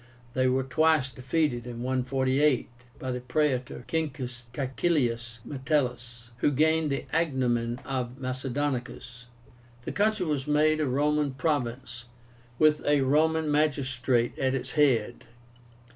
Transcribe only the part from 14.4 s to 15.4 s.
its head.